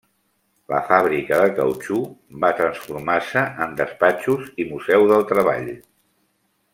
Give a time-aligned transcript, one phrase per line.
[0.71, 1.99] La fàbrica de cautxú
[2.45, 5.71] va transformar-se en despatxos i Museu del Treball.